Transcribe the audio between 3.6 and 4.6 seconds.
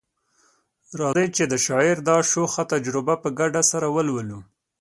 سره ولولو